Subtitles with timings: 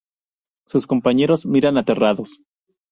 [0.65, 2.41] Sus compañeros miran aterrados.